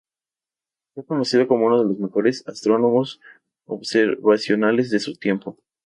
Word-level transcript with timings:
Fue 0.95 1.05
conocido 1.05 1.47
como 1.47 1.67
uno 1.67 1.83
de 1.83 1.87
los 1.89 1.99
mejores 1.99 2.43
astrónomos 2.47 3.21
observacionales 3.67 4.89
de 4.89 4.97
su 4.99 5.13
tiempo. 5.15 5.59